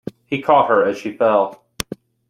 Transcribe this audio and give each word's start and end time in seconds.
He 0.25 0.41
caught 0.41 0.67
her 0.71 0.83
as 0.83 0.97
she 0.97 1.15
fell. 1.15 1.63